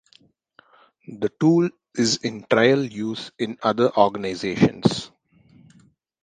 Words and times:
The 1.07 1.29
tool 1.39 1.69
is 1.95 2.17
in 2.23 2.47
trial 2.49 2.83
use 2.83 3.29
in 3.37 3.59
other 3.61 3.95
organisations. 3.95 5.11